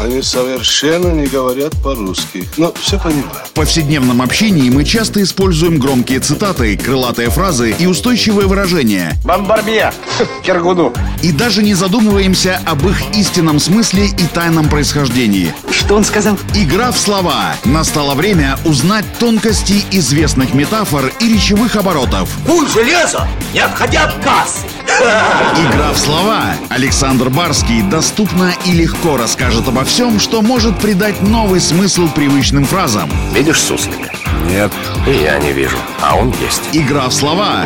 [0.00, 2.48] Они совершенно не говорят по-русски.
[2.56, 3.44] Но все понимаю.
[3.44, 9.12] В повседневном общении мы часто используем громкие цитаты, крылатые фразы и устойчивые выражения.
[9.26, 9.92] Бомбарбье!
[10.42, 10.94] Кергуну!
[11.22, 15.52] И даже не задумываемся об их истинном смысле и тайном происхождении.
[15.90, 16.38] Что он сказал?
[16.54, 17.56] Игра в слова.
[17.64, 22.30] Настало время узнать тонкости известных метафор и речевых оборотов.
[22.46, 24.66] Куль железо, не отходя от кассы.
[24.86, 26.54] Игра в слова.
[26.68, 33.10] Александр Барский доступно и легко расскажет обо всем, что может придать новый смысл привычным фразам.
[33.34, 34.12] Видишь суслика?
[34.48, 34.70] Нет.
[35.08, 35.76] И я не вижу.
[36.00, 36.62] А он есть.
[36.72, 37.64] Игра в слова.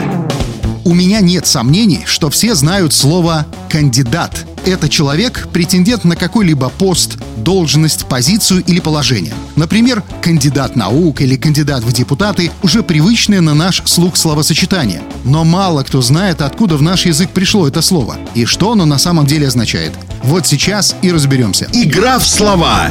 [0.86, 4.46] У меня нет сомнений, что все знают слово «кандидат».
[4.66, 9.34] Это человек, претендент на какой-либо пост, должность, позицию или положение.
[9.56, 15.02] Например, кандидат наук или кандидат в депутаты уже привычные на наш слух словосочетание.
[15.24, 18.98] Но мало кто знает, откуда в наш язык пришло это слово и что оно на
[18.98, 19.92] самом деле означает.
[20.22, 21.68] Вот сейчас и разберемся.
[21.72, 22.90] Игра в слова.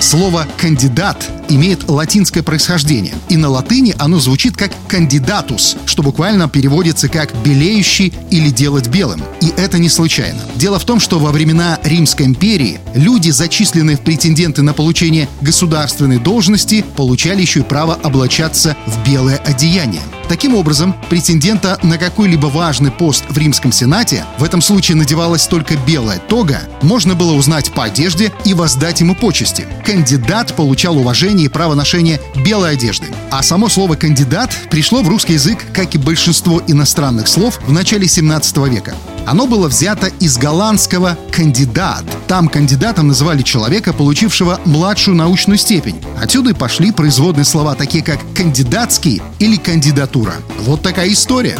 [0.00, 7.08] Слово «кандидат» имеет латинское происхождение, и на латыни оно звучит как «кандидатус», что буквально переводится
[7.08, 9.22] как «белеющий» или «делать белым».
[9.40, 10.40] И это не случайно.
[10.54, 16.18] Дело в том, что во времена Римской империи люди, зачисленные в претенденты на получение государственной
[16.18, 20.02] должности, получали еще и право облачаться в белое одеяние.
[20.28, 25.76] Таким образом, претендента на какой-либо важный пост в Римском Сенате, в этом случае надевалась только
[25.76, 29.66] белая тога, можно было узнать по одежде и воздать ему почести.
[29.84, 33.06] Кандидат получал уважение и право ношения белой одежды.
[33.30, 38.08] А само слово «кандидат» пришло в русский язык, как и большинство иностранных слов, в начале
[38.08, 38.94] 17 века.
[39.26, 42.04] Оно было взято из голландского «кандидат».
[42.28, 46.00] Там кандидатом называли человека, получившего младшую научную степень.
[46.22, 50.34] Отсюда и пошли производные слова, такие как «кандидатский» или «кандидатура».
[50.60, 51.58] Вот такая история.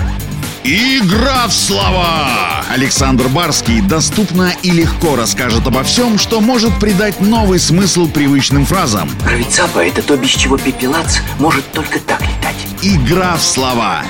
[0.62, 2.64] Игра в слова!
[2.68, 9.08] Александр Барский доступно и легко расскажет обо всем, что может придать новый смысл привычным фразам.
[9.24, 12.56] Правицапа— это то, без чего пепелац может только так летать.
[12.82, 14.02] Игра в слова.